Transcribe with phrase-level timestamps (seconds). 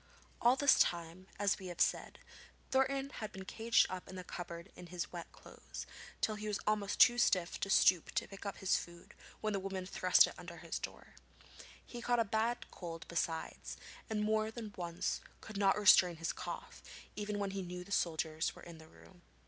[0.41, 2.17] All this time, as we have said,
[2.71, 5.85] Thornton had been caged up in the cupboard in his wet clothes,
[6.21, 9.59] till he was almost too stiff to stoop to pick up his food when the
[9.59, 11.13] woman thrust it under his door.
[11.85, 13.77] He caught a bad cold besides,
[14.09, 16.81] and more than once could not restrain his cough,
[17.15, 19.21] even when he knew the soldiers were in the room.